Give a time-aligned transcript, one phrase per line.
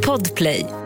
[0.00, 0.79] Podplay.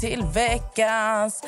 [0.00, 1.42] Till veckans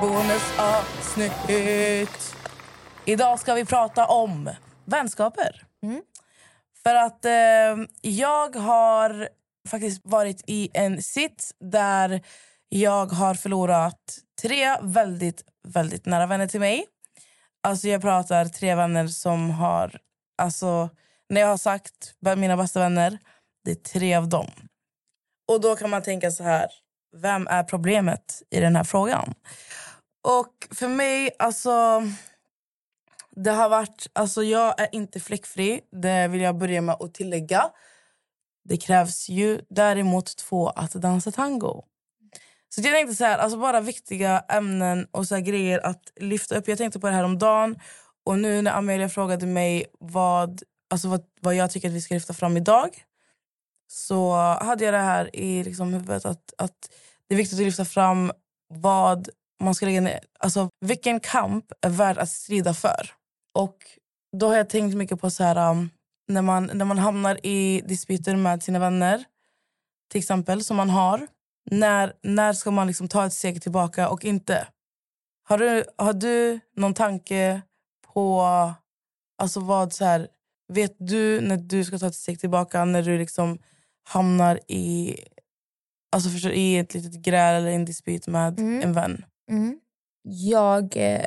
[0.00, 2.36] bonusavsnitt.
[3.04, 4.50] Idag ska vi prata om
[4.84, 5.62] vänskaper.
[5.82, 6.02] Mm.
[6.82, 9.28] För att eh, jag har
[9.68, 12.22] faktiskt varit i en sits där
[12.68, 16.84] jag har förlorat tre väldigt, väldigt nära vänner till mig.
[17.62, 19.98] Alltså jag pratar tre vänner som har...
[20.42, 20.90] Alltså,
[21.28, 23.18] när jag har sagt mina bästa vänner,
[23.64, 24.50] det är tre av dem.
[25.48, 26.66] Och då kan man tänka så här,
[27.16, 29.34] vem är problemet i den här frågan?
[30.24, 32.02] Och för mig, alltså...
[33.36, 37.70] Det har varit, alltså jag är inte fläckfri, det vill jag börja med att tillägga.
[38.64, 41.84] Det krävs ju däremot två att dansa tango.
[42.74, 46.56] Så jag tänkte så här, alltså bara viktiga ämnen och så här grejer att lyfta
[46.56, 46.68] upp.
[46.68, 47.78] Jag tänkte på det här om dagen
[48.24, 52.14] och nu när Amelia frågade mig vad, alltså vad, vad jag tycker att vi ska
[52.14, 53.04] lyfta fram idag
[53.86, 56.90] så hade jag det här i liksom huvudet att, att
[57.28, 58.32] det är viktigt att lyfta fram
[58.68, 59.28] vad
[59.62, 60.20] man ska lägga ner.
[60.38, 63.10] Alltså, vilken kamp är värd att strida för?
[63.54, 63.76] Och
[64.36, 65.90] då har jag tänkt mycket på så här, um,
[66.28, 69.24] när, man, när man hamnar i dispyter med sina vänner,
[70.10, 71.26] till exempel, som man har.
[71.70, 74.68] När, när ska man liksom ta ett steg tillbaka och inte?
[75.48, 77.62] Har du, har du någon tanke
[78.14, 78.42] på
[79.38, 80.28] alltså vad så här,
[80.68, 83.58] Vet du när du ska ta ett steg tillbaka när du liksom
[84.04, 85.16] hamnar i,
[86.12, 88.82] alltså förstår, i ett litet gräl eller en dispyt med Mm.
[88.82, 89.24] en vän?
[89.50, 89.80] Mm.
[90.22, 91.24] Jag, eh,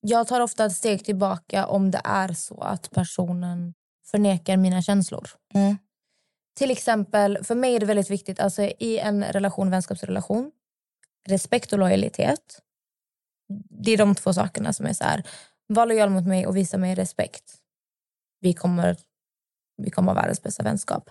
[0.00, 3.74] jag tar ofta ett steg tillbaka om det är så att personen
[4.06, 5.28] förnekar mina känslor.
[5.54, 5.76] Mm.
[6.58, 10.50] Till exempel, för mig är det väldigt viktigt alltså i en relation, vänskapsrelation,
[11.28, 12.60] respekt och lojalitet.
[13.70, 15.22] Det är de två sakerna som är så här.
[15.66, 17.54] Var lojal mot mig och visa mig respekt.
[18.40, 18.96] Vi kommer,
[19.76, 21.10] vi kommer ha världens bästa vänskap.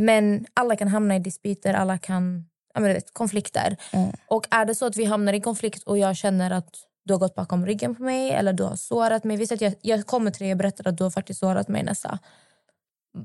[0.00, 3.76] Men alla kan hamna i dispyter, alla kan ja, men du vet, konflikter.
[3.92, 4.12] Mm.
[4.26, 7.18] Och är det så att vi hamnar i konflikt och jag känner att du har
[7.18, 9.36] gått bakom ryggen på mig eller du har sårat mig.
[9.36, 11.82] Visst att jag, jag kommer till dig och berättar att du har faktiskt sårat mig
[11.82, 12.18] nästa.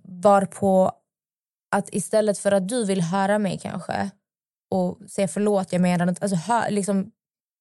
[0.03, 0.91] Varpå
[1.72, 4.09] att istället för att du vill höra mig kanske
[4.69, 7.12] och säga förlåt, jag menar inte, alltså hör, liksom,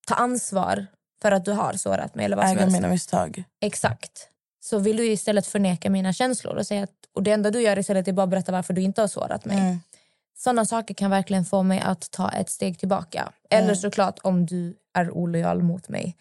[0.07, 0.87] ta ansvar
[1.23, 2.25] för att du har sårat mig.
[2.25, 3.45] Eller vad Äga mina misstag.
[3.61, 4.29] Exakt.
[4.61, 7.79] Så vill du istället förneka mina känslor och säga att och det enda du gör
[7.79, 9.59] istället är bara att berätta varför du inte har sårat mig.
[9.59, 9.81] Mm.
[10.37, 13.33] Sådana saker kan verkligen få mig att ta ett steg tillbaka.
[13.51, 13.77] Eller Mm.
[13.77, 16.17] såklart om du är olojal mot mig.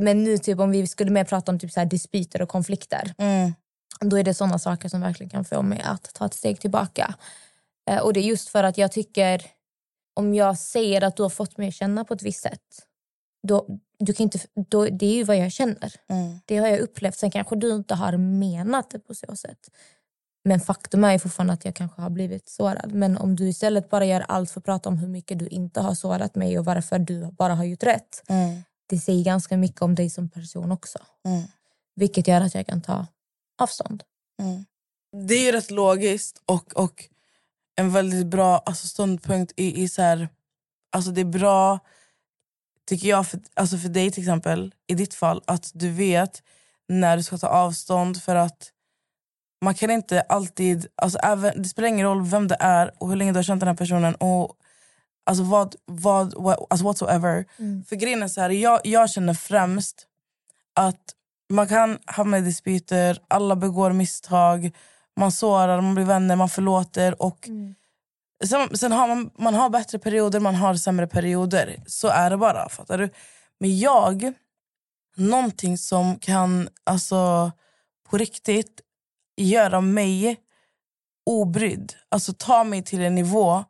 [0.00, 3.14] Men nu typ om vi skulle mer prata om typ så här dispyter och konflikter.
[3.18, 3.54] Mm.
[4.00, 7.14] Då är det sådana saker som verkligen kan få mig att ta ett steg tillbaka.
[7.90, 9.42] Eh, och det är just för att jag tycker
[10.14, 12.84] om jag säger att du har fått mig att känna på ett visst sätt.
[13.48, 13.66] Då,
[13.98, 15.94] du kan inte, då, det är ju vad jag känner.
[16.08, 16.38] Mm.
[16.44, 17.16] Det har jag upplevt.
[17.16, 19.58] Sen kanske du inte har menat det på så sätt.
[20.44, 22.92] Men faktum är ju fortfarande att jag kanske har blivit sårad.
[22.92, 25.80] Men om du istället bara gör allt för att prata om hur mycket du inte
[25.80, 28.22] har sårat mig och varför du bara har gjort rätt.
[28.28, 28.62] Mm.
[28.86, 30.98] Det säger ganska mycket om dig som person också.
[31.24, 31.42] Mm.
[31.94, 33.06] Vilket gör att jag kan ta
[33.62, 34.02] avstånd.
[34.42, 34.64] Mm.
[35.26, 37.08] Det är ju rätt logiskt och, och
[37.76, 40.28] en väldigt bra alltså, ståndpunkt i, i så här,
[40.92, 41.78] alltså det är bra
[42.88, 46.42] tycker jag för, alltså för dig till exempel i ditt fall att du vet
[46.88, 48.72] när du ska ta avstånd för att
[49.60, 53.16] man kan inte alltid, alltså även, det spelar ingen roll vem det är och hur
[53.16, 54.56] länge du har känt den här personen och
[55.26, 57.44] alltså vad, vad, what, alltså whatsoever.
[57.88, 60.06] För grejen är så här, jag, jag känner främst
[60.74, 61.14] att
[61.50, 64.70] man kan hamna i dispyter, alla begår misstag,
[65.16, 67.48] man sårar, man blir vänner, man förlåter och
[68.44, 71.82] sen, sen har man, man har bättre perioder, man har sämre perioder.
[71.86, 73.10] Så är det bara, fattar du?
[73.60, 74.32] Men jag,
[75.16, 77.52] någonting som kan alltså
[78.10, 78.80] på riktigt
[79.42, 80.36] göra mig
[81.26, 83.64] obrydd, alltså ta mig till en nivå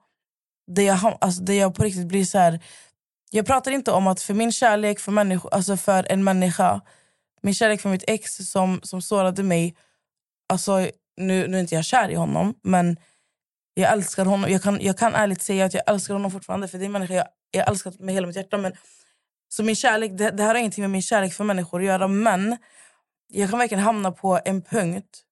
[0.66, 2.60] där jag, alltså, där jag på riktigt blir så här.
[3.30, 6.80] Jag pratar inte om att för min kärlek för, människo, alltså för en människa,
[7.42, 9.76] min kärlek för mitt ex som, som sårade mig,
[10.48, 10.78] alltså,
[11.16, 12.96] nu, nu är inte jag kär i honom men
[13.74, 14.50] jag älskar honom.
[14.50, 16.92] Jag kan, jag kan ärligt säga att jag älskar honom fortfarande för det är en
[16.92, 18.58] människa jag, jag älskar med hela mitt hjärta.
[18.58, 18.72] Men,
[19.48, 22.08] så min kärlek, det, det här har ingenting med min kärlek för människor att göra
[22.08, 22.56] men
[23.28, 25.24] jag kan verkligen hamna på en punkt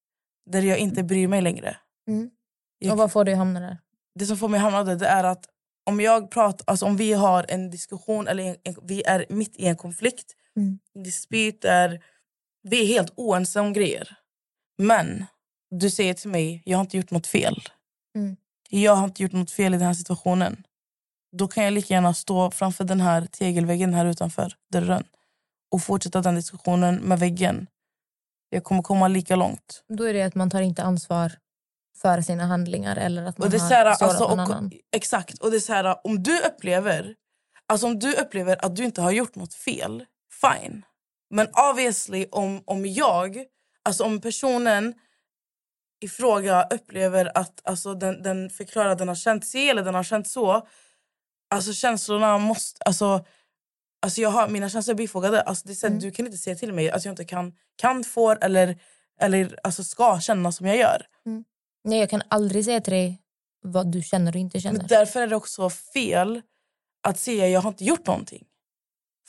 [0.51, 1.77] där jag inte bryr mig längre.
[2.09, 2.31] Mm.
[2.79, 3.79] Jag- Och vad får du hamna där?
[4.15, 5.45] det som får mig hamna där det är att
[5.87, 9.57] om jag pratar, alltså om vi har en diskussion eller en, en, vi är mitt
[9.57, 10.79] i en konflikt, Mm.
[11.05, 12.03] dispyt är,
[12.63, 14.17] vi är helt oense om grejer.
[14.79, 15.25] Men
[15.71, 17.63] du säger till mig, jag har inte gjort något fel.
[18.17, 18.37] Mm.
[18.71, 20.67] Jag har inte gjort något fel i den här situationen.
[21.37, 25.05] Då kan jag lika gärna stå framför den här tegelväggen här utanför dörren
[25.71, 27.67] och fortsätta den diskussionen med väggen.
[28.49, 29.85] Jag kommer komma lika långt.
[29.89, 31.33] Då är det att man tar inte ansvar
[32.03, 34.71] för sina handlingar eller att man Och det är har sårat alltså, någon och, annan.
[34.97, 35.39] exakt.
[35.39, 37.15] Och det är så här, om du upplever
[37.67, 40.05] alltså om du upplever att du inte har gjort något fel,
[40.43, 40.83] fine.
[41.31, 43.45] Men obviously om, om jag,
[43.83, 44.95] alltså om personen
[46.01, 49.95] i fråga upplever att alltså, den, den förklarar att den har känt sig eller den
[49.95, 50.67] har känt så.
[51.51, 52.83] Alltså känslorna måste...
[52.85, 53.25] Alltså,
[54.03, 55.43] alltså jag har, mina känslor är bifogade.
[55.43, 56.01] Alltså, det är så här, Mm.
[56.03, 58.79] Du kan inte säga till mig att jag inte kan, kan får eller,
[59.21, 61.07] eller alltså, ska känna som jag gör.
[61.85, 63.23] Nej, jag kan aldrig säga till dig
[63.63, 64.79] vad du känner och inte känner.
[64.79, 66.43] Men därför är det också fel
[67.09, 68.47] att säga jag har inte gjort någonting.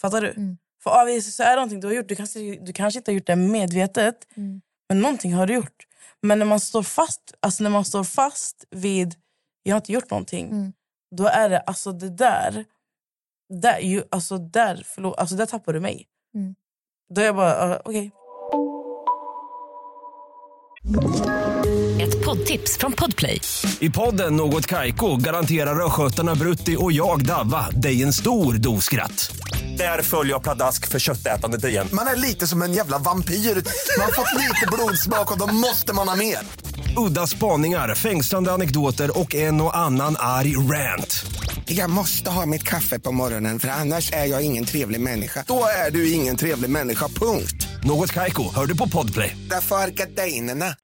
[0.01, 0.29] Fattar du?
[0.29, 0.57] Mm.
[0.83, 2.07] För obviously så är det någonting du har gjort.
[2.09, 4.61] Du kanske, du kanske inte har gjort det medvetet, Mm.
[4.89, 5.87] men någonting har du gjort.
[6.21, 9.15] Men när man står fast, alltså när man står fast vid
[9.63, 10.73] jag har inte gjort någonting, Mm.
[11.15, 12.65] då är det alltså det där,
[13.49, 16.05] där, ju, alltså där, förlåt, alltså där tappar du mig.
[16.35, 16.55] Mm.
[17.15, 18.11] Då är jag bara, uh, okej.
[22.01, 23.41] Ett poddtips från Podplay.
[23.79, 29.35] I podden Något Kaiko garanterar östgötarna Brutti och jag, Davva, dig en stor dos skratt.
[29.77, 31.87] Där följer jag pladask för köttätandet igen.
[31.93, 33.33] Man är lite som en jävla vampyr.
[33.33, 36.37] Man har fått lite blodsmak och då måste man ha mer.
[36.97, 41.25] Udda spaningar, fängslande anekdoter och en och annan arg rant.
[41.69, 45.43] Jag måste ha mitt kaffe på morgonen för annars är jag ingen trevlig människa.
[45.47, 47.67] Då är du ingen trevlig människa, punkt.
[47.83, 49.37] Något Kaiko, hör du på Podplay.
[49.49, 50.75] Därför är gardinerna.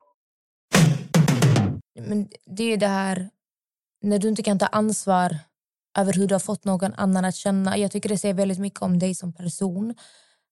[1.99, 3.29] Men det är ju det här
[4.01, 5.37] när du inte kan ta ansvar
[5.97, 7.77] över hur du har fått någon annan att känna.
[7.77, 9.95] Jag tycker det säger väldigt mycket om dig som person.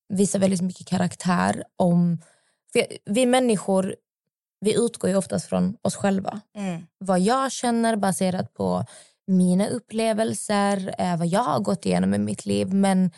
[0.10, 1.64] Visar väldigt mycket karaktär.
[1.78, 2.18] om...
[2.74, 3.96] För vi människor
[4.62, 6.42] vi utgår ju oftast från oss själva.
[6.58, 6.82] Mm.
[6.98, 8.86] Vad jag känner baserat på
[9.32, 12.74] mina upplevelser, eh, vad jag har gått igenom i mitt liv.
[12.74, 13.12] Men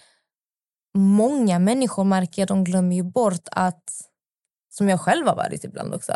[0.93, 3.91] många människor märker jag, de glömmer ju bort att,
[4.69, 6.13] som jag själv har varit ibland också,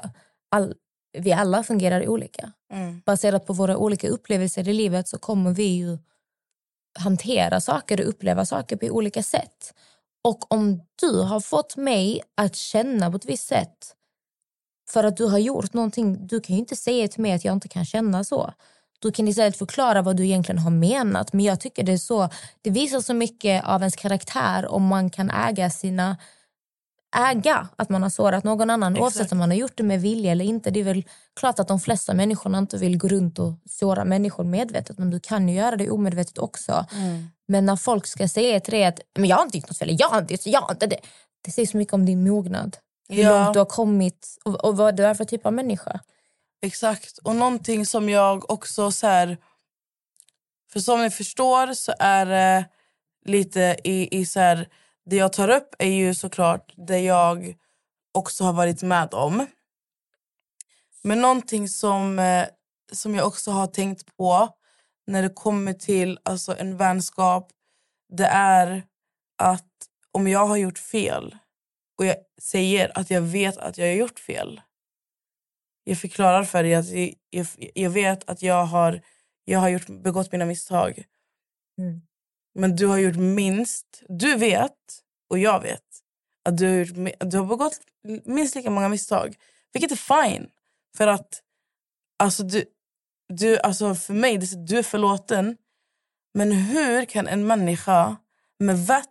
[0.52, 0.74] all,
[1.18, 2.52] vi alla fungerar olika.
[2.74, 3.02] Mm.
[3.06, 5.98] Baserat på våra olika upplevelser i livet så kommer vi ju
[7.00, 9.74] hantera saker och uppleva saker på olika sätt.
[10.24, 13.94] Och om du har fått mig att känna på ett visst sätt
[14.90, 17.54] för att du har gjort någonting, du kan ju inte säga till mig att jag
[17.54, 18.54] inte kan känna så.
[19.00, 21.34] Du kan istället förklara vad du egentligen har menat.
[21.34, 22.30] Men jag tycker det är så,
[22.62, 26.18] det visar så mycket av ens karaktär om man kan äga sina
[27.16, 29.04] äga att man har sårat någon annan Exakt.
[29.04, 30.70] oavsett om man har gjort det med vilja eller inte.
[30.72, 31.04] Det är väl
[31.40, 35.20] klart att de flesta människorna inte vill gå runt och såra människor medvetet men du
[35.20, 36.86] kan ju göra det omedvetet också.
[36.92, 37.28] Mm.
[37.48, 39.96] Men när folk ska säga till dig att men jag har inte gjort något fel,
[40.00, 41.00] jag har inte gjort jag har inte det.
[41.46, 42.78] Det säger så mycket om din mognad.
[43.10, 43.44] Hur Ja.
[43.44, 46.00] långt du har kommit och, och vad du är för typ av människa.
[46.62, 47.18] Exakt.
[47.18, 48.92] Och någonting som jag också...
[48.92, 49.38] så här,
[50.72, 52.66] För som ni förstår så är det
[53.26, 54.70] lite i, i så här,
[55.06, 57.56] det jag tar upp är ju såklart det jag
[58.14, 59.46] också har varit med om.
[61.02, 62.48] Men någonting som, eh,
[62.92, 64.50] som jag också har tänkt på
[65.08, 67.52] när det kommer till alltså, en vänskap
[68.10, 68.84] det är
[69.38, 69.72] att
[70.12, 71.36] om jag har gjort fel
[71.98, 74.62] och jag säger att jag vet att jag har gjort fel
[75.90, 79.02] jag förklarar för dig att jag, jag, jag vet att jag har,
[79.46, 81.04] jag har gjort, begått mina misstag.
[81.78, 82.02] Mm.
[82.56, 84.04] Men du har gjort minst...
[84.10, 85.84] Du vet, och jag vet,
[86.46, 87.80] att du har, gjort, du har begått
[88.26, 89.36] minst lika många misstag.
[89.74, 90.50] Vilket är fine.
[90.98, 91.42] För att
[92.20, 92.66] alltså du,
[93.28, 95.58] du, alltså för mig, det, du är förlåten.
[96.34, 98.16] Men hur kan en människa
[98.60, 99.08] med vett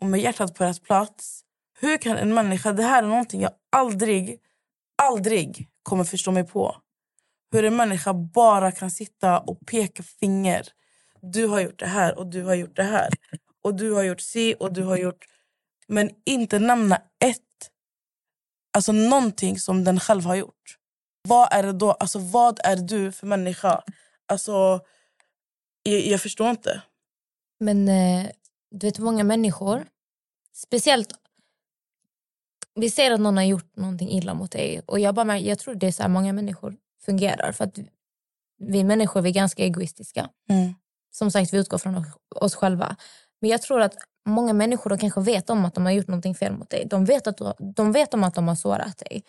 [0.00, 1.44] och med hjärtat på rätt plats...
[1.80, 2.72] Hur kan en människa...
[2.72, 4.40] Det här är någonting jag aldrig,
[5.02, 6.76] aldrig kommer förstå mig på.
[7.52, 10.68] Hur en människa bara kan sitta och peka finger.
[11.22, 13.08] Du har gjort det här och du har gjort det här.
[13.62, 15.24] Och du har gjort si och du har gjort...
[15.86, 17.70] Men inte nämna ett.
[18.72, 20.78] Alltså någonting som den själv har gjort.
[21.28, 21.92] Vad är det då?
[21.92, 23.82] Alltså vad är du för människa?
[24.26, 24.80] Alltså,
[25.82, 26.82] jag, jag förstår inte.
[27.60, 28.30] Men eh,
[28.70, 29.86] du vet många människor,
[30.52, 31.12] speciellt
[32.80, 35.74] vi ser att någon har gjort någonting illa mot dig och jag, bara, jag tror
[35.74, 37.78] det är så här många människor fungerar för att
[38.58, 40.28] vi människor vi är ganska egoistiska.
[40.48, 40.74] Mm.
[41.10, 42.04] Som sagt, vi utgår från
[42.34, 42.96] oss- själva.
[43.40, 43.94] Men jag tror att
[44.26, 46.84] många människor de kanske vet om att de har gjort någonting fel mot dig.
[46.90, 49.24] De vet, att du, de vet om att de har sårat dig.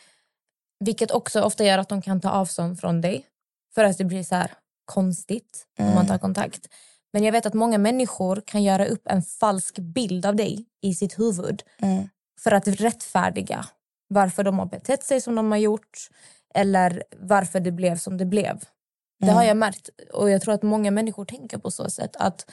[0.79, 3.25] Vilket också ofta gör att de kan ta avstånd från dig.
[3.75, 4.51] för att det blir så här
[4.85, 6.67] konstigt om man tar kontakt.
[7.13, 10.93] Men jag vet att många människor kan göra upp en falsk bild av dig i
[10.93, 12.09] sitt huvud Mm.
[12.39, 13.65] För att rättfärdiga
[14.07, 16.09] varför de har betett sig som de har gjort
[16.55, 18.59] eller varför det blev som det blev.
[19.19, 22.51] Det har jag märkt och jag tror att många människor tänker på så sätt att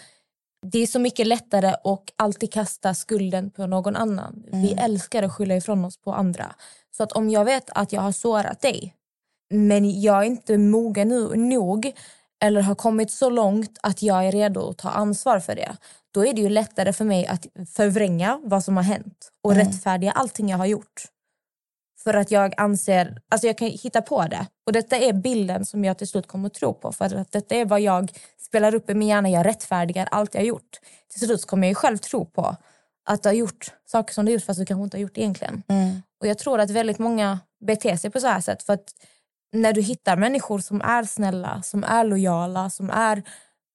[0.67, 4.45] det är så mycket lättare att alltid kasta skulden på någon annan.
[4.53, 6.55] Vi älskar att skylla ifrån oss på andra.
[6.97, 8.95] Så att om jag vet att jag har sårat dig
[9.51, 11.93] men jag är inte mogen nu, nog
[12.45, 15.77] eller har kommit så långt att jag är redo att ta ansvar för det.
[16.15, 20.13] Då är det ju lättare för mig att förvränga vad som har hänt och rättfärdiga
[20.13, 21.05] allting jag har gjort.
[22.05, 24.47] För att jag anser, alltså jag kan hitta på det.
[24.67, 26.93] Och detta är bilden som jag till slut kommer att tro på.
[26.93, 29.31] För att detta är vad jag spelar upp i min hjärna.
[29.31, 30.81] Jag rättfärdigar allt jag har gjort.
[31.13, 32.57] Till slut kommer jag själv tro på
[33.09, 35.19] att du har gjort saker som du har gjort fast du kanske inte har gjort
[35.19, 35.63] egentligen.
[36.21, 38.63] Och jag tror att väldigt många beter sig på så här sätt.
[38.63, 38.95] För att
[39.53, 43.17] när du hittar människor som är snälla, som är lojala, som är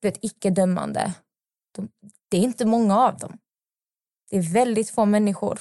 [0.01, 1.13] du vet, icke-dömande.
[1.75, 1.90] De,
[2.30, 3.38] det är inte många av dem.
[4.30, 5.60] Det är väldigt få människor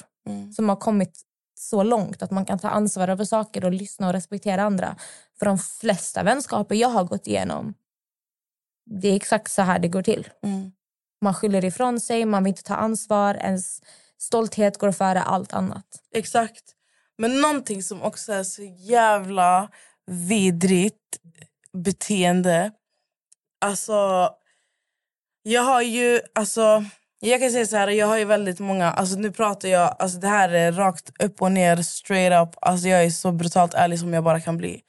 [0.55, 1.21] som har kommit
[1.55, 4.95] så långt att man kan ta ansvar över saker och lyssna och respektera andra.
[5.39, 7.73] För de flesta vänskaper jag har gått igenom,
[8.85, 10.29] det är exakt så här det går till.
[10.43, 10.71] Mm.
[11.21, 13.81] Man skyller ifrån sig, man vill inte ta ansvar, ens
[14.17, 15.85] stolthet går före allt annat.
[16.11, 16.75] Exakt.
[17.17, 19.69] Men någonting som också är så jävla
[20.11, 21.17] vidrigt
[21.73, 22.71] beteende.
[23.61, 24.29] Alltså,
[25.43, 26.19] jag har ju...
[26.35, 26.83] Alltså,
[27.19, 28.91] jag kan säga så här, jag har ju väldigt många...
[28.91, 29.95] Alltså nu pratar jag...
[29.99, 32.55] Alltså det här är rakt upp och ner, straight up.
[32.61, 34.81] Alltså jag är så brutalt ärlig som jag bara kan bli.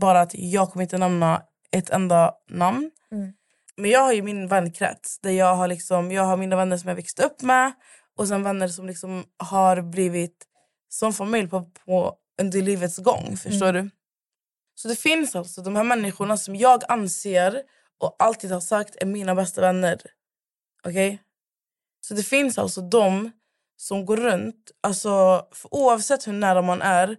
[0.00, 1.42] Bara att jag kommer inte nämna
[1.72, 2.90] ett enda namn.
[3.76, 5.18] Men jag har ju min vänkrets.
[5.20, 7.72] Där jag, har liksom, jag har mina vänner som jag växte upp med.
[8.16, 10.46] Och sen vänner som liksom har blivit
[10.88, 13.36] som familj på, på, under livets gång.
[13.36, 13.90] Förstår du?
[14.78, 17.62] Så det finns alltså de här människorna som jag anser
[17.98, 20.00] och alltid har sagt är mina bästa vänner.
[20.86, 21.22] Okej?
[22.00, 23.30] Så det finns alltså de
[23.76, 27.16] som går runt, alltså oavsett hur nära man är,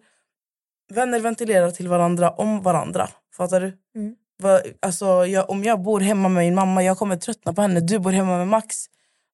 [0.93, 3.09] vänner ventilerar till varandra om varandra.
[3.37, 3.77] Fattar du?
[4.43, 7.79] Va, alltså, jag, om jag bor hemma med min mamma, jag kommer tröttna på henne.
[7.79, 8.85] Du bor hemma med Max.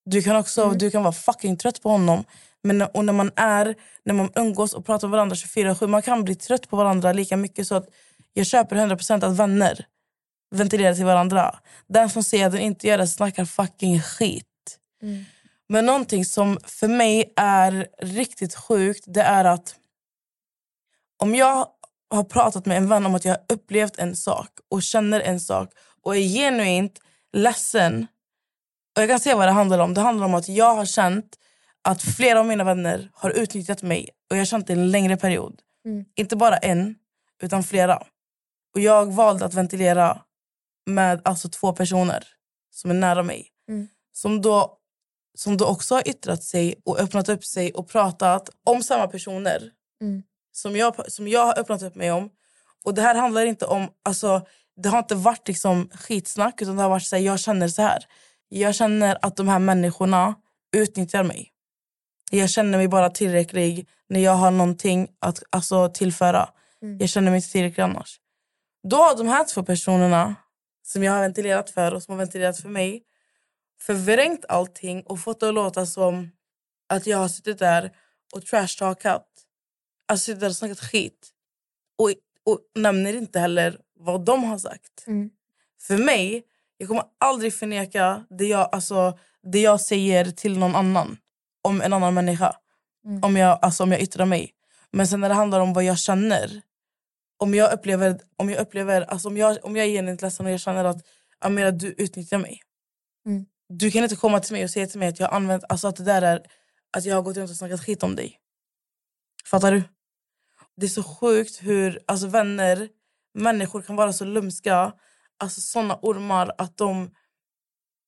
[0.05, 2.23] Du kan också du kan vara fucking trött på honom.
[2.63, 6.23] Men och när man är, när man umgås och pratar med varandra 24-7, man kan
[6.23, 7.89] bli trött på varandra lika mycket så att
[8.33, 9.85] jag köper 100% att vänner
[10.51, 11.59] ventilerar till varandra.
[11.87, 14.79] Den som säger att den inte gör det snackar fucking skit.
[15.69, 19.75] Men någonting som för mig är riktigt sjukt det är att
[21.17, 21.67] om jag
[22.09, 25.39] har pratat med en vän om att jag har upplevt en sak och känner en
[25.39, 25.69] sak
[26.03, 26.99] och är genuint
[27.33, 28.07] ledsen.
[28.95, 29.93] Och jag kan se vad det handlar om.
[29.93, 31.35] Det handlar om att jag har känt
[31.81, 35.17] att flera av mina vänner har utnyttjat mig och jag har känt det en längre
[35.17, 35.61] period.
[36.15, 36.95] Inte bara en,
[37.41, 38.03] utan flera.
[38.73, 40.21] Och jag valde att ventilera
[40.85, 42.27] med alltså två personer
[42.71, 43.49] som är nära mig.
[44.11, 44.77] Som, då,
[45.37, 49.71] som då också har yttrat sig och öppnat upp sig och pratat om samma personer
[50.51, 52.29] som, jag, som jag har öppnat upp mig om.
[52.85, 53.87] Och det här handlar inte om...
[54.03, 57.67] Alltså, det har inte varit liksom skitsnack utan det har varit så här, jag känner
[57.67, 58.05] så här.
[58.49, 60.35] Jag känner att de här människorna
[60.75, 61.49] utnyttjar mig.
[62.31, 66.49] Jag känner mig bara tillräcklig när jag har någonting att alltså, tillföra.
[66.99, 68.19] Jag känner mig inte tillräcklig annars.
[68.89, 70.35] Då har de här två personerna
[70.85, 73.03] som jag har ventilerat för och som har ventilerat för mig
[73.81, 76.31] förvrängt allting och fått det att låta som
[76.89, 77.91] att jag har suttit där
[78.33, 79.27] och trashtalkat.
[80.07, 81.29] Alltså suttit där och snackat skit.
[81.97, 82.09] Och,
[82.45, 85.03] och nämner inte heller vad de har sagt.
[85.81, 86.43] För mig,
[86.77, 91.17] jag kommer aldrig förneka det jag, alltså, det jag säger till någon annan
[91.61, 92.55] om en annan människa.
[93.21, 94.51] Om, jag, alltså, om jag yttrar mig.
[94.91, 96.61] Men sen när det handlar om vad jag känner.
[97.37, 100.51] Om jag upplever, om jag, upplever alltså, om jag, om jag är genuint ledsen och
[100.51, 101.05] jag känner att
[101.39, 102.61] Amira, du utnyttjar mig.
[103.69, 105.87] Du kan inte komma till mig och säga till mig att jag har använt, alltså
[105.87, 106.41] att det där är
[106.97, 108.39] att jag har gått runt och snackat skit om dig.
[109.45, 109.83] Fattar du?
[110.75, 112.89] Det är så sjukt hur alltså vänner,
[113.33, 114.93] människor kan vara så lumska,
[115.37, 117.11] alltså såna ormar att de,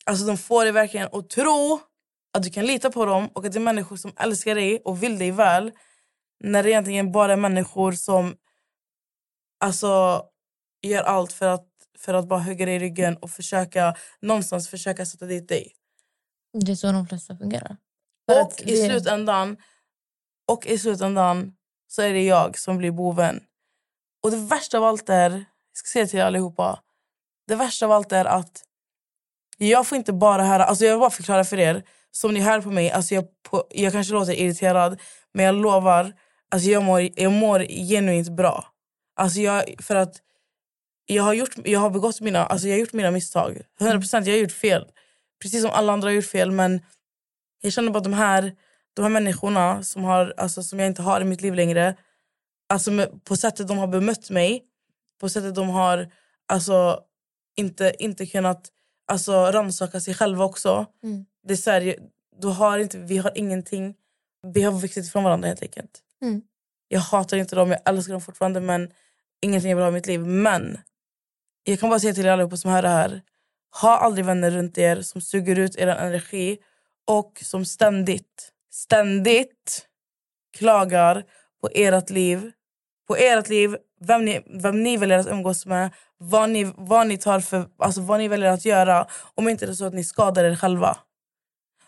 [0.06, 1.80] alltså de får dig verkligen att tro
[2.34, 5.04] att du kan lita på dem och att det är människor som älskar dig och
[5.04, 5.72] vill dig väl.
[6.44, 8.36] När det egentligen bara är människor som
[9.60, 10.24] alltså
[10.82, 11.68] gör allt för att,
[12.00, 15.74] för att bara hugga dig i ryggen och försöka någonstans försöka sätta dit dig.
[16.66, 17.78] Det är så de flesta fungerar.
[18.32, 19.58] För Och i, det- slutändan,
[20.52, 21.54] och i slutändan
[21.88, 23.44] så är det jag som blir boven.
[24.24, 26.80] Och det värsta av allt är, jag ska säga till er allihopa,
[27.48, 28.62] det värsta av allt är att
[29.58, 32.62] jag får inte bara höra, alltså jag vill bara förklara för er, som ni hör
[32.62, 35.02] på mig, alltså jag, på, jag kanske låter irriterad,
[35.34, 36.14] men jag lovar,
[36.52, 38.66] alltså jag mår, jag mår genuint bra.
[39.16, 40.22] Alltså jag, för att
[41.06, 43.62] jag har, gjort, jag har begått mina, alltså jag har gjort mina misstag.
[43.80, 44.86] 100 procent, jag har gjort fel.
[45.42, 46.52] Precis som alla andra har gjort fel.
[46.52, 46.82] Men
[47.62, 48.56] jag känner bara att de här,
[48.94, 51.96] de här människorna som, har, alltså, som jag inte har i mitt liv längre.
[52.70, 52.92] Alltså
[53.24, 54.64] på sättet de har bemött mig.
[55.20, 56.12] På sättet de har
[56.48, 57.00] alltså,
[57.56, 58.70] inte, inte kunnat
[59.08, 60.86] alltså, rannsaka sig själva också.
[61.04, 61.26] Mm.
[61.48, 61.96] Det är så här,
[62.42, 63.96] du har inte, vi har ingenting.
[64.54, 66.02] Vi har vuxit ifrån varandra helt enkelt.
[66.22, 66.42] Mm.
[66.88, 68.92] Jag hatar inte dem, jag älskar dem fortfarande men
[69.46, 70.20] ingenting jag vill ha i mitt liv.
[70.20, 70.78] Men
[71.64, 73.22] jag kan bara säga till er allihopa som hör det här.
[73.82, 76.58] Ha aldrig vänner runt er som suger ut er energi
[77.08, 79.88] och som ständigt, ständigt
[80.58, 81.24] klagar
[81.62, 82.52] på ert liv.
[83.08, 87.18] På ert liv, vem ni, vem ni väljer att umgås med, vad ni, vad ni
[87.18, 89.08] tar för, alltså vad ni väljer att göra.
[89.36, 90.98] Om inte det är så att ni skadar er själva.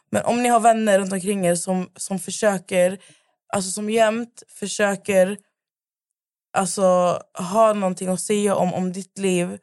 [0.10, 2.98] Men om ni har vänner runt omkring er som, som försöker,
[3.54, 5.38] alltså som jämt försöker
[6.58, 6.82] alltså,
[7.34, 9.58] ha någonting att säga om, om ditt liv,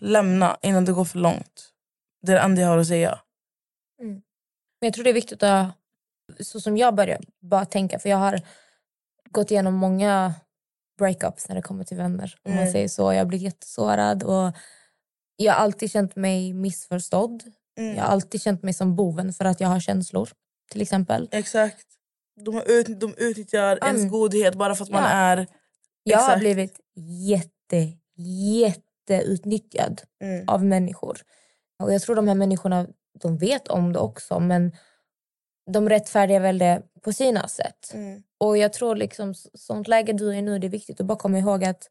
[0.00, 1.70] lämna innan det går för långt.
[2.22, 3.18] Det är det enda jag har att säga.
[4.80, 5.66] Men jag tror det är viktigt att,
[6.40, 8.40] så som jag börjar bara tänka, för jag har
[9.30, 10.34] gått igenom många
[10.98, 12.34] breakups när det kommer till vänner.
[12.44, 12.72] Om man Mm.
[12.72, 13.12] säger så.
[13.12, 14.52] Jag blivit jättesårad och
[15.36, 17.42] jag har alltid känt mig missförstådd.
[17.78, 17.96] Mm.
[17.96, 20.28] Jag har alltid känt mig som boven för att jag har känslor.
[20.70, 21.28] Till exempel.
[21.32, 21.86] Exakt.
[22.44, 24.08] De, ut, de utnyttjar ens Mm.
[24.10, 25.46] godhet bara för att man är...
[26.08, 26.40] Jag har Exakt.
[26.40, 26.80] blivit
[27.28, 30.48] jätte, jätteutnyttjad Mm.
[30.48, 31.18] av människor.
[31.82, 32.86] Och jag tror de här människorna
[33.20, 34.72] de vet om det också men
[35.70, 37.90] de rättfärdigar väl det på sina sätt.
[37.94, 38.22] Mm.
[38.38, 41.18] Och jag tror liksom så- sånt läge du är nu, det är viktigt att bara
[41.18, 41.88] komma ihåg att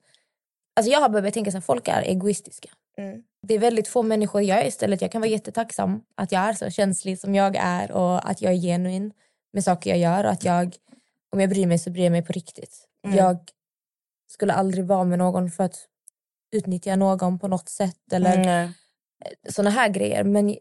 [0.76, 2.70] alltså jag har börjat tänka att folk är egoistiska.
[2.98, 3.24] Mm.
[3.42, 6.54] Det är väldigt få människor, jag är istället, jag kan vara jättetacksam att jag är
[6.54, 9.14] så känslig som jag är och att jag är genuin
[9.54, 10.76] med saker jag gör och att jag,
[11.30, 12.88] om jag bryr mig så bryr jag mig på riktigt.
[13.06, 13.18] Mm.
[13.18, 13.38] Jag
[14.28, 15.88] skulle aldrig vara med någon för att
[16.52, 18.74] utnyttja någon på något sätt eller Nej.
[19.50, 20.24] såna här grejer.
[20.24, 20.58] Men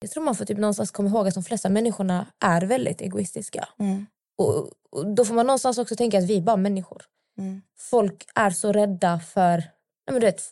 [0.00, 3.68] jag tror man får typ någonstans komma ihåg att de flesta människorna är väldigt egoistiska.
[3.78, 4.06] Mm.
[4.38, 7.02] Och, och då får man någonstans också tänka att vi är bara människor.
[7.38, 7.62] Mm.
[7.78, 9.56] Folk är så rädda för...
[9.56, 10.42] Nej men du vet,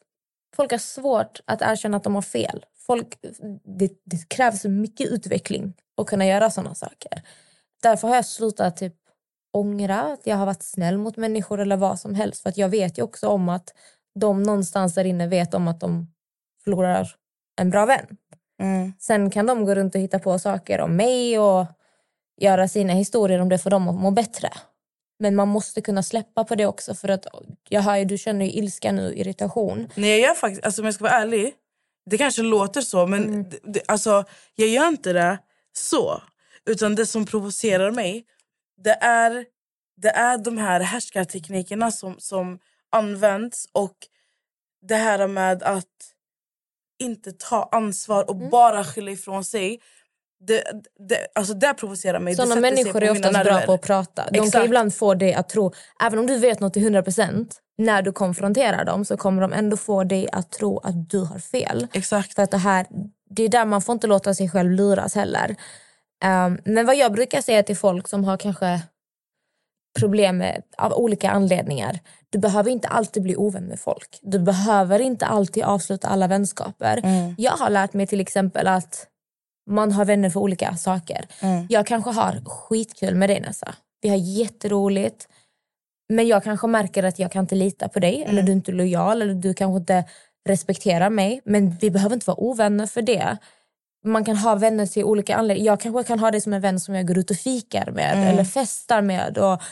[0.57, 2.67] folk har svårt att erkänna att de har fel.
[2.77, 3.19] Folk,
[3.65, 7.23] det, det krävs mycket utveckling att kunna göra såna saker.
[7.83, 8.95] Därför har jag slutat typ
[9.53, 12.43] ångra att jag har varit snäll mot människor eller vad som helst.
[12.43, 13.75] För att jag vet ju också om att
[14.21, 16.13] de någonstans där inne vet om att de
[16.65, 17.09] förlorar
[17.61, 18.07] en bra vän.
[18.63, 18.93] Mm.
[18.99, 21.67] Sen kan de gå runt och hitta på saker om mig och
[22.41, 24.49] göra sina historier om det för dem att må bättre.
[25.19, 27.27] Men man måste kunna släppa på det också för att
[27.69, 29.89] jag hör ju, du känner ju ilska nu, irritation.
[29.95, 31.55] Nej, jag gör faktiskt, alltså, om jag ska vara ärlig,
[32.11, 33.49] det kanske låter så men Mm.
[33.51, 35.39] det, det, alltså, jag gör inte det
[35.73, 36.23] så.
[36.67, 38.25] Utan det som provocerar mig
[38.85, 39.45] det är,
[39.97, 42.59] det är de här härskarteknikerna som, som
[42.91, 43.97] används och
[44.89, 45.85] det här med att
[46.99, 48.51] inte ta ansvar och Mm.
[48.51, 49.81] bara skylla ifrån sig.
[50.41, 50.63] Det,
[51.09, 52.37] det, alltså det provocerar mig.
[52.37, 54.25] Sig människor är oftast bra på att prata.
[54.31, 54.65] De kan Exakt.
[54.67, 58.85] ibland få dig att tro, även om du vet något till 100% när du konfronterar
[58.85, 61.87] dem så kommer de ändå få dig att tro att du har fel.
[61.93, 62.35] Exakt.
[62.35, 62.87] För att det här,
[63.31, 65.57] det är där man får inte låta sig själv luras heller.
[66.25, 68.81] Ehm, men vad jag brukar säga till folk som har kanske
[69.99, 71.99] problem med, av olika anledningar.
[72.31, 74.19] Du behöver inte alltid bli ovän med folk.
[74.23, 77.01] Du behöver inte alltid avsluta alla vänskaper.
[77.05, 77.35] Mm.
[77.39, 79.07] Jag har lärt mig till exempel att
[79.71, 81.27] man har vänner för olika saker.
[81.41, 81.67] Mm.
[81.69, 83.75] Jag kanske har skitkul med dig Nessa.
[84.01, 85.29] Vi har jätteroligt.
[86.09, 88.25] Men jag kanske märker att jag kan inte lita på dig.
[88.29, 89.23] Eller du är inte lojal.
[89.23, 90.05] Eller du kanske inte
[90.49, 91.41] respekterar mig.
[91.45, 93.39] Men vi behöver inte vara ovänner för det.
[94.05, 95.73] Man kan ha vänner till olika anledningar.
[95.73, 98.29] Jag kanske kan ha dig som en vän som jag går ut och fikar med.
[98.29, 99.39] Eller festar med.
[99.39, 99.63] Och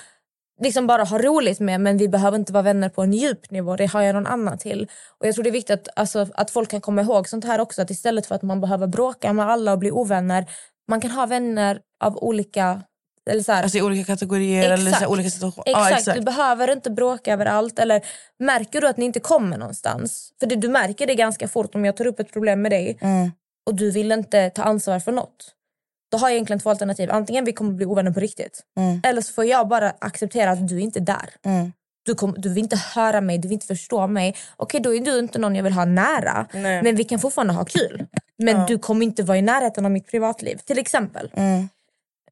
[0.62, 1.80] liksom bara ha roligt med.
[1.80, 3.76] Men vi behöver inte vara vänner på en djup nivå.
[3.76, 4.88] Det har jag någon annan till.
[5.20, 7.60] Och jag tror det är viktigt att, alltså, att folk kan komma ihåg sånt här
[7.60, 7.82] också.
[7.82, 10.46] Att istället för att man behöver bråka med alla och bli ovänner.
[10.88, 12.82] Man kan ha vänner av olika...
[13.30, 15.06] Eller så här, Alltså i olika kategorier eller så Exakt.
[15.10, 15.68] olika situationer.
[15.68, 15.90] Exakt.
[15.90, 16.18] Ja, exakt.
[16.18, 17.78] Du behöver inte bråka över allt.
[17.78, 18.02] Eller
[18.38, 20.30] märker du att ni inte kommer någonstans?
[20.40, 22.98] För det, du märker det ganska fort om jag tar upp ett problem med dig
[23.00, 23.30] Mm.
[23.66, 25.52] Och du vill inte ta ansvar för något.
[26.10, 27.10] Då har jag egentligen två alternativ.
[27.10, 28.60] Antingen vi kommer bli ovänner på riktigt.
[28.78, 29.00] Mm.
[29.04, 31.30] Eller så får jag bara acceptera att du inte är där.
[31.44, 31.72] Mm.
[32.04, 34.36] Du, kom, du vill inte höra mig, du vill inte förstå mig.
[34.56, 36.46] Okej, då är du inte någon jag vill ha nära.
[36.52, 36.82] Nej.
[36.82, 38.06] Men vi kan fortfarande ha kul.
[38.38, 38.64] Men Ja.
[38.68, 40.56] du kommer inte vara i närheten av mitt privatliv.
[40.64, 41.30] Till exempel.
[41.34, 41.68] Mm.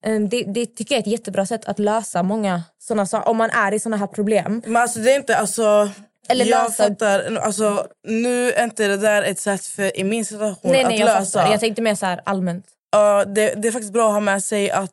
[0.02, 3.28] Eh, Det, det tycker jag är ett jättebra sätt att lösa många såna saker.
[3.28, 4.62] Om man är i såna här problem.
[4.66, 5.90] Men alltså det är inte alltså...
[6.28, 10.24] Eller jag lösa- fattar, alltså, nu är inte det där ett sätt för i min
[10.24, 11.38] situation Nej, att nej, jag lösa.
[11.38, 11.50] fattar.
[11.52, 12.66] Jag tänkte mer så här allmänt.
[12.90, 14.92] Ja, det, det är faktiskt bra att ha med sig att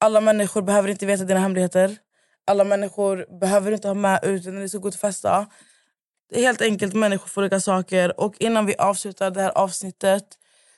[0.00, 1.96] alla människor behöver inte veta dina hemligheter.
[2.46, 5.46] Alla människor behöver inte ha med ut när ni ska gå och festa.
[6.32, 8.20] Det är helt enkelt människor för olika saker.
[8.20, 10.24] Och innan vi avslutar det här avsnittet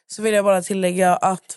[0.07, 1.57] så vill jag bara tillägga att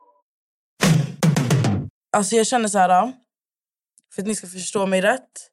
[2.11, 3.13] Alltså jag känner så här,
[4.13, 5.51] för att ni ska förstå mig rätt.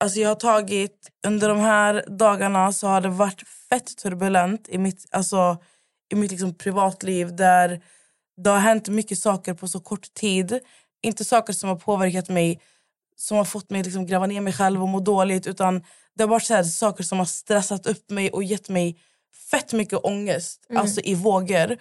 [0.00, 4.78] Alltså jag har tagit, under de här dagarna så har det varit fett turbulent i
[4.78, 5.56] mitt, alltså,
[6.12, 7.82] i mitt liksom privatliv där
[8.36, 10.60] det har hänt mycket saker på så kort tid.
[11.02, 12.60] Inte saker som har påverkat mig,
[13.16, 15.46] som har fått mig liksom gräva ner mig själv och må dåligt.
[15.46, 15.84] Utan
[16.14, 19.00] det har varit så här, saker som har stressat upp mig och gett mig
[19.50, 20.66] fett mycket ångest.
[20.76, 21.76] Alltså i vågor.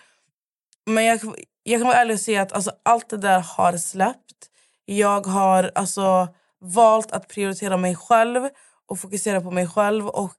[0.86, 1.20] Men jag,
[1.64, 4.50] jag kan vara ärlig och säga att alltså, allt det där har släppt.
[4.86, 6.28] Jag har alltså,
[6.60, 8.50] valt att prioritera mig själv
[8.88, 10.08] och fokusera på mig själv.
[10.08, 10.38] Och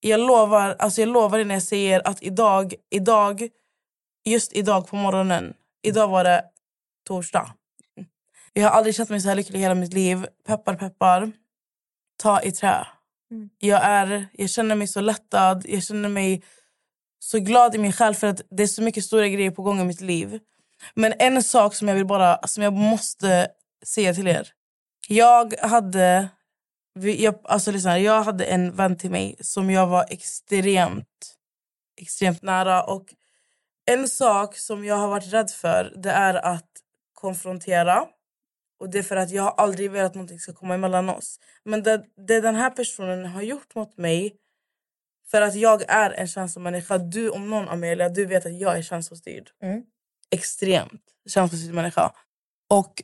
[0.00, 3.48] jag lovar, alltså jag lovar när jag säger att idag, idag,
[4.24, 6.44] just idag på morgonen, idag var det
[7.06, 7.54] torsdag.
[8.52, 10.26] Jag har aldrig känt mig så här lycklig i hela mitt liv.
[10.46, 11.32] Peppar, peppar.
[12.16, 12.86] Ta i trä.
[13.58, 15.64] Jag, är, jag känner mig så lättad.
[15.68, 16.42] Jag känner mig
[17.18, 19.80] så glad i mig själv för att det är så mycket stora grejer på gång
[19.80, 20.38] i mitt liv.
[20.94, 23.48] Men en sak som jag vill bara som jag måste
[23.84, 24.48] säga till er.
[25.08, 26.28] Jag hade
[27.00, 31.36] jag, alltså lyssna, jag hade en vän till mig som jag var extremt
[32.00, 33.14] extremt nära och
[33.86, 36.70] en sak som jag har varit rädd för det är att
[37.14, 38.06] konfrontera.
[38.80, 41.40] Och det är för att jag har aldrig velat att någonting ska komma emellan oss.
[41.64, 44.36] Men det, det den här personen har gjort mot mig
[45.30, 46.98] för att jag är en känslomänniska.
[46.98, 49.50] Du om någon Amelia, du vet att jag är känslostyrd.
[49.62, 49.82] Mm.
[50.30, 52.12] Extremt känslostyrd människa.
[52.70, 53.02] Och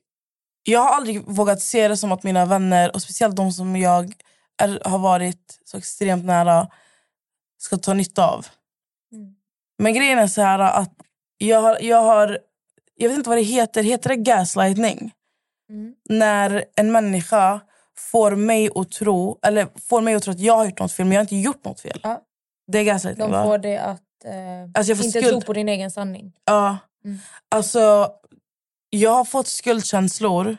[0.62, 4.12] jag har aldrig vågat se det som att mina vänner, och speciellt de som jag
[4.62, 6.68] är, har varit så extremt nära,
[7.58, 8.46] ska ta nytta av.
[9.12, 9.34] Mm.
[9.78, 10.94] Men grejen är så här att
[11.38, 12.38] jag har, jag har...
[12.94, 13.82] Jag vet inte vad det heter.
[13.82, 15.12] Heter det gaslightning?
[15.70, 15.94] Mm.
[16.08, 17.60] När en människa
[17.98, 21.06] får mig att tro eller får mig att tro att jag har gjort något fel
[21.06, 22.00] men jag har inte gjort något fel.
[22.02, 22.20] Ja.
[22.66, 23.44] Det är gaslightning De va?
[23.44, 24.32] får det att eh,
[24.74, 25.26] Alltså, inte skuld.
[25.26, 26.32] tro på din egen sanning.
[26.44, 26.78] Ja.
[27.04, 27.18] Mm.
[27.48, 28.12] Alltså,
[28.90, 30.56] jag har fått skuldkänslor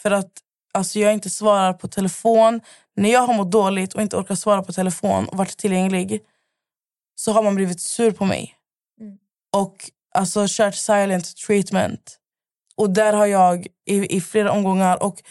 [0.00, 0.32] för att
[0.74, 2.60] alltså, jag inte svarar på telefon.
[2.96, 6.20] När jag har mått dåligt och inte orkar svara på telefon och varit tillgänglig
[7.14, 8.54] så har man blivit sur på mig.
[9.00, 9.18] Mm.
[9.56, 12.18] Och alltså kört silent treatment.
[12.76, 15.22] Och där har jag i, i flera omgångar och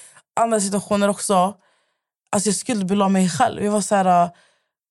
[0.41, 1.55] andra situationer också
[2.31, 3.63] alltså jag skuldbelade mig själv.
[3.63, 4.29] Jag var så här,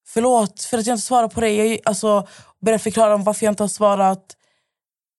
[0.07, 1.71] förlåt för att jag inte svarar på dig.
[1.71, 2.29] Jag alltså,
[2.61, 4.37] började förklara om varför jag inte har svarat.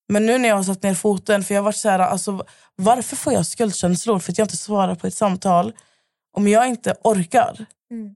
[0.08, 2.44] Men nu när jag har satt ner foten, för jag har varit så här, alltså,
[2.76, 5.72] varför får jag skuldkänslor för att jag inte svarar på ett samtal
[6.32, 7.66] om jag inte orkar?
[7.90, 8.14] Mm.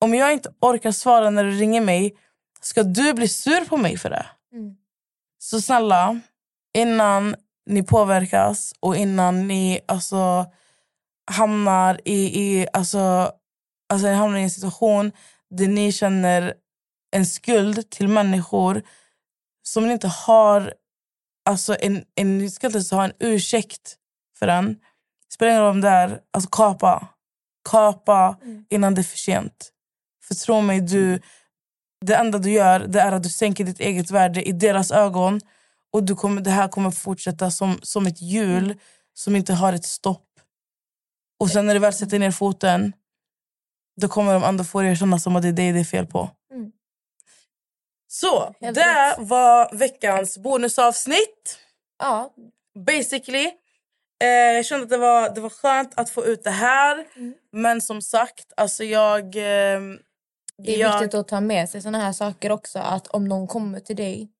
[0.00, 2.16] Om jag inte orkar svara när du ringer mig,
[2.60, 4.26] ska du bli sur på mig för det?
[4.52, 4.74] Mm.
[5.38, 6.20] Så snälla,
[6.74, 7.36] innan
[7.66, 10.46] ni påverkas och innan ni alltså,
[11.30, 13.32] hamnar i, i, alltså,
[13.88, 15.12] alltså, ni hamnar i en situation
[15.50, 16.54] där ni känner
[17.10, 18.82] en skuld till människor
[19.62, 20.74] som ni inte har...
[21.44, 23.96] Alltså en, en, ni ska inte ens ha en ursäkt
[24.38, 24.76] för den.
[25.34, 26.20] Spelar ingen roll om det är...
[26.30, 27.08] Alltså kapa.
[27.70, 28.36] Kapa
[28.70, 29.70] innan det är för sent.
[30.24, 31.20] För tro mig, du,
[32.00, 35.40] det enda du gör det är att du sänker ditt eget värde i deras ögon.
[35.92, 38.74] Och du kommer, det här kommer fortsätta som, som ett hjul
[39.14, 40.31] som inte har ett stopp.
[41.42, 42.92] Och sen när du väl sätter ner foten
[44.00, 46.30] då kommer de andra få erkänna som att det är dig det är fel på.
[46.52, 46.72] Mm.
[48.08, 49.28] Så, Helt det rätt.
[49.28, 51.58] var veckans bonusavsnitt.
[51.98, 52.34] Ja,
[52.86, 53.50] Basically.
[54.22, 57.06] Eh, jag kände att det var, det var skönt att få ut det här.
[57.16, 57.34] Mm.
[57.52, 59.24] Men som sagt, alltså jag...
[59.24, 59.80] Eh,
[60.58, 62.78] det är jag viktigt att ta med sig såna här saker också.
[62.78, 64.30] Att om någon kommer till dig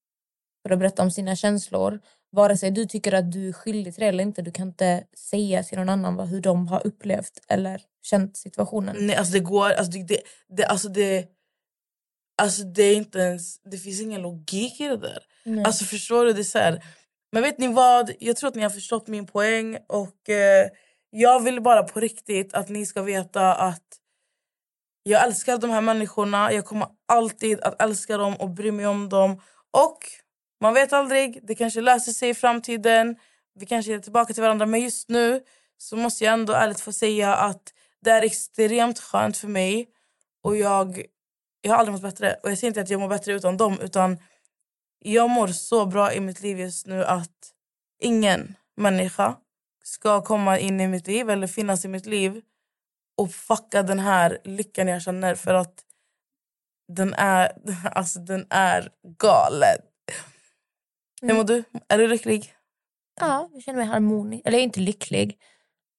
[0.63, 2.01] för att berätta om sina känslor,
[2.33, 5.05] vare sig du tycker att du är skyldig till det eller inte, du kan inte
[5.17, 8.97] säga till någon annan vad, hur de har upplevt eller känt situationen.
[8.99, 9.71] Nej, alltså det går...
[9.71, 11.27] Alltså det, det, det, alltså det,
[12.43, 13.63] alltså det är inte ens...
[13.63, 15.23] Det finns ingen logik i det där.
[15.45, 15.65] Nej.
[15.65, 16.33] Alltså förstår du?
[16.33, 16.85] Det så här,
[17.33, 18.11] men vet ni vad?
[18.21, 19.79] Jag tror att ni har förstått min poäng.
[19.89, 20.69] Och eh,
[21.11, 23.99] Jag vill bara på riktigt att ni ska veta att
[25.03, 26.53] jag älskar de här människorna.
[26.53, 29.41] Jag kommer alltid att älska dem och bry mig om dem.
[29.71, 29.99] Och
[30.63, 33.17] man vet aldrig, det kanske löser sig i framtiden.
[33.55, 34.67] Vi kanske är tillbaka till varandra.
[34.67, 35.43] Men just nu
[35.79, 39.89] så måste jag ändå ärligt få säga att Det är extremt skönt för mig.
[40.43, 41.03] Och jag,
[41.61, 42.37] jag har aldrig mått bättre.
[42.43, 43.81] Och jag säger inte att jag mår bättre utan dem.
[43.81, 44.19] Utan
[44.99, 47.53] jag mår så bra i mitt liv just nu att
[48.01, 49.37] ingen människa
[49.85, 52.43] ska komma in i mitt liv eller finnas i mitt liv
[53.17, 55.85] och fucka den här lyckan jag känner för att
[56.89, 57.53] den är,
[57.93, 59.92] alltså den är galet.
[61.23, 61.65] Hur mår du?
[61.89, 62.53] Är du lycklig?
[63.21, 64.43] Ja, jag känner mig harmonisk.
[64.47, 65.39] Eller jag är inte lycklig,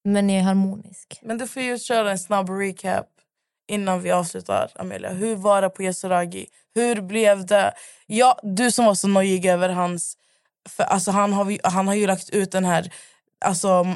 [0.04, 1.18] men jag är harmonisk.
[1.22, 3.06] Men du får ju köra en snabb recap
[3.68, 5.10] innan vi avslutar, Amelia.
[5.10, 6.46] Hur var det på Yasuragi?
[6.74, 7.74] Hur blev det?
[8.06, 10.16] Ja, du som var så nojig över hans...
[10.68, 12.92] För, alltså, han, har, han har ju lagt ut den här
[13.44, 13.86] alltså,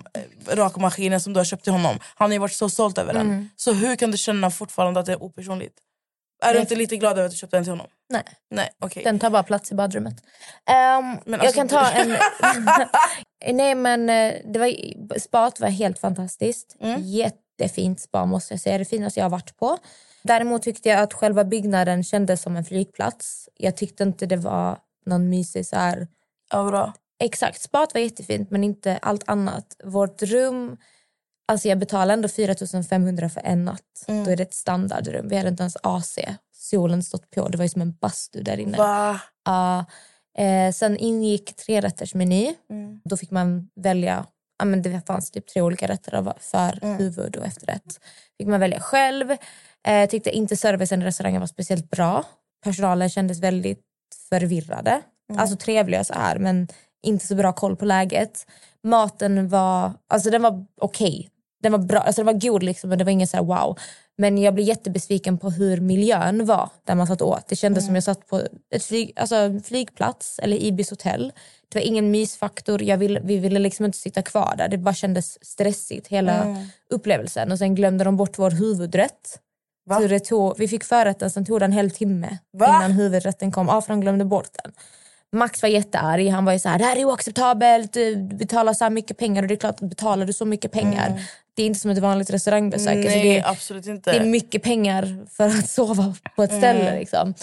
[0.48, 1.98] rakmaskinen som du har köpt till honom.
[2.14, 3.50] Han har ju varit så stolt över den.
[3.56, 5.78] Så hur kan du känna fortfarande att det är opersonligt?
[6.42, 7.86] Är du inte lite glad över att du köpte den till honom?
[8.08, 9.04] Nej, Nej, okej.
[9.04, 10.14] den tar bara plats i badrummet.
[10.66, 12.16] Ehm, Men jag alltså, kan ta en...
[13.56, 16.76] Nej, men eh, det var, spat var helt fantastiskt.
[16.80, 17.00] Mm.
[17.02, 18.78] Jättefint spa måste jag säga.
[18.78, 19.78] Det finaste jag har varit på.
[20.22, 23.48] Däremot tyckte jag att själva byggnaden kändes som en flygplats.
[23.54, 26.08] Jag tyckte inte det var någon mysig så här...
[26.50, 26.92] Ja, bra.
[27.20, 29.76] Exakt, spat var jättefint men inte allt annat.
[29.84, 30.76] Vårt rum,
[31.48, 32.54] alltså jag betalade ändå 4
[32.90, 34.04] 500 för en natt.
[34.08, 34.24] Mm.
[34.24, 35.28] Då är det ett standardrum.
[35.28, 36.18] Vi hade inte ens AC.
[36.52, 37.48] Solen stått på.
[37.48, 38.78] Det var ju som en bastu där inne.
[38.78, 39.20] Va?
[39.44, 39.84] Ja.
[40.38, 42.54] eh, sen ingick trerättersmeny.
[42.70, 43.00] Mm.
[43.04, 44.26] Då fick man välja,
[44.58, 46.96] ja, men det fanns typ tre olika rätter för Mm.
[46.98, 48.00] huvud och efterrätt.
[48.38, 49.30] fick man välja själv.
[49.88, 52.24] Eh, tyckte inte servicen i restaurangen var speciellt bra.
[52.64, 53.80] Personalen kändes väldigt
[54.28, 55.00] förvirrade.
[55.30, 55.40] Mm.
[55.40, 56.68] Alltså trevliga så här men
[57.02, 58.46] inte så bra koll på läget.
[58.84, 61.28] Maten var, alltså den var okej.
[61.62, 63.78] Den var bra, alltså den var god liksom men det var ingen så här wow.
[64.18, 67.48] Men jag blev jättebesviken på hur miljön var där man satt åt.
[67.48, 68.42] Det kändes som jag satt på
[68.74, 71.32] ett flyg, alltså en flygplats eller Ibis hotell.
[71.68, 72.82] Det var ingen mysfaktor.
[72.82, 74.68] Jag ville, vi ville liksom inte sitta kvar där.
[74.68, 76.56] Det bara kändes stressigt hela
[76.90, 77.52] upplevelsen.
[77.52, 79.40] Och sen glömde de bort vår huvudrätt.
[79.86, 80.18] Va?
[80.18, 82.66] Tog, vi fick förrätten, sen tog det en hel timme Va?
[82.66, 83.66] innan huvudrätten kom.
[83.66, 84.72] Ja, för de glömde bort den.
[85.32, 86.28] Max var jättearg.
[86.28, 87.92] Han var ju så här, det här är oacceptabelt.
[87.92, 90.72] Du betalar så här mycket pengar och det är klart att betalar du så mycket
[90.72, 91.22] pengar.
[91.54, 92.96] Det är inte som ett vanligt restaurangbesök.
[92.96, 94.12] Alltså Nej, det, är- absolut inte.
[94.12, 96.98] det är mycket pengar för att sova på ett ställe.
[96.98, 97.34] Liksom.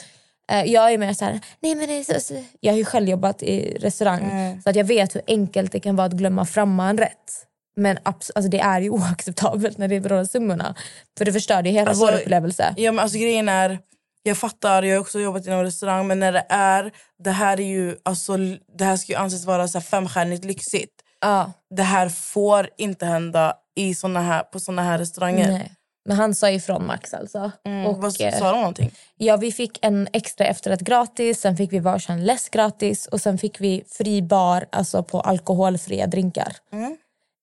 [0.51, 2.43] Eh, Jag är mer så här, nej men så, så.
[2.59, 5.95] Jag har ju själv jobbat i restaurang så att jag vet hur enkelt det kan
[5.95, 7.45] vara att glömma framma en rätt.
[7.75, 10.75] Men alltså det är ju oacceptabelt när det är de summorna.
[11.17, 12.73] För det förstörde ju hela Alltså, vår upplevelse.
[12.77, 13.79] Ja, men alltså, grejen är,
[14.27, 16.91] jag fattar, jag har också jobbat inom restaurang men när det är,
[17.23, 18.37] det här är ju, alltså,
[18.77, 20.91] det här ska ju anses vara så här femstjärnigt lyxigt.
[21.21, 25.51] Ja, Det här får inte hända i såna här, på såna här restauranger.
[25.51, 25.71] nej.
[26.07, 27.51] Men han sa ifrån Max alltså.
[27.65, 28.91] Mm, Och, vad, eh, sa de någonting?
[29.17, 33.37] Ja, vi fick en extra efterrätt gratis, sen fick vi varsin läsk gratis och sen
[33.37, 36.55] fick vi fri bar alltså på alkoholfria drinkar.
[36.71, 36.97] Mm.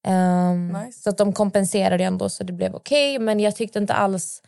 [0.06, 1.02] Ehm, Nice.
[1.02, 3.18] Så att de kompenserade ändå så det blev okej.
[3.18, 4.42] Men jag tyckte inte alls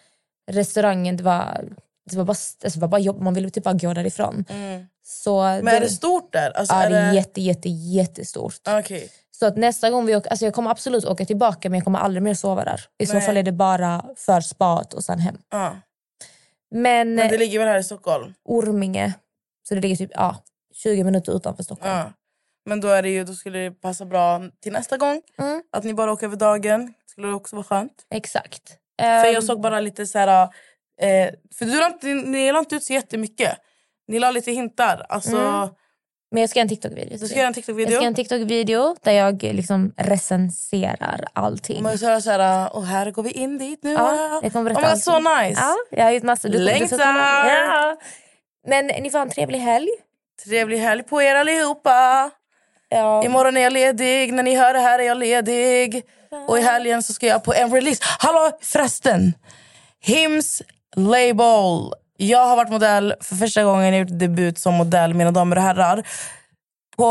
[0.51, 1.65] restaurangen, det var,
[2.11, 3.21] det var, bara, alltså, var bara jobb.
[3.21, 4.45] Man ville typ bara gå därifrån.
[5.03, 6.51] Så Men är det stort där?
[6.51, 8.61] Alltså, ja, är det är jätte, jätte, jättestort.
[8.69, 9.11] Okej.
[9.31, 11.99] Så att nästa gång vi åker, alltså jag kommer absolut åka tillbaka men jag kommer
[11.99, 12.81] aldrig mer sova där.
[12.99, 15.39] I så fall är det bara för spat och sen hem.
[15.51, 15.77] Ja.
[16.71, 18.35] Men, Men det ligger väl här i Stockholm?
[18.45, 19.13] Orminge,
[19.69, 20.37] så det ligger typ ja,
[20.75, 21.95] 20 minuter utanför Stockholm.
[21.97, 22.13] Ja.
[22.67, 25.23] Men då, är det ju, då skulle det passa bra till nästa gång.
[25.39, 25.63] Mm.
[25.73, 26.95] Att ni bara åker över dagen.
[27.07, 28.07] skulle också vara skönt.
[28.11, 28.69] Exakt.
[29.01, 30.49] För Ehm, jag såg bara lite så här...
[31.01, 33.57] Eh, för du la inte, ni la inte ut så jättemycket.
[34.09, 35.07] Ni la lite hintar.
[35.09, 35.69] Alltså, Mm.
[36.31, 37.19] Men jag ska göra en TikTok-video.
[37.19, 37.87] Du ska göra en Jag TikTok-video.
[37.87, 41.83] ska göra en TikTok-video där jag liksom recenserar allting.
[41.83, 43.93] Man ska så här, och här går vi in dit nu.
[43.93, 45.61] Ja, jag kommer berätta oh, så nice.
[45.61, 46.49] Ja, jag har gjort massor.
[46.49, 47.49] Du kommer- du ska Längtar!
[47.49, 47.97] Ja.
[48.67, 49.89] Men ni får ha en trevlig helg.
[50.45, 52.31] Trevlig helg på er allihopa.
[52.89, 53.25] Ja.
[53.25, 54.33] Imorgon är jag ledig.
[54.33, 56.03] När ni hör det här är jag ledig.
[56.49, 58.03] Och i helgen så ska jag på en release.
[58.19, 59.33] Hallå förresten!
[60.01, 60.63] Hims
[60.97, 61.93] Label.
[62.17, 63.85] Jag har varit modell för första gången.
[63.85, 66.03] Jag har gjort debut som modell, mina damer och herrar.
[66.97, 67.05] På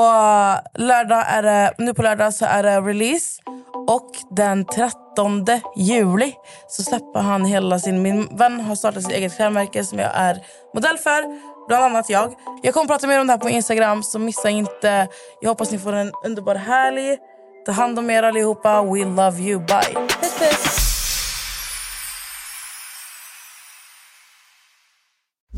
[0.80, 3.42] lördag är det, nu på lördag så är det release.
[3.88, 6.34] Och den 13 juli
[6.68, 8.02] så släpper han hela sin...
[8.02, 10.38] Min vän har startat sitt eget klädmärke som jag är
[10.74, 11.24] modell för.
[11.68, 12.34] Bland annat jag.
[12.62, 15.08] Jag kommer prata mer om det här på Instagram, så missa inte.
[15.42, 17.18] Jag hoppas ni får en underbar helg.
[17.66, 18.82] Ta hand om er allihopa.
[18.84, 19.60] We love you.
[19.60, 19.94] Bye.
[19.94, 20.83] Puss, puss.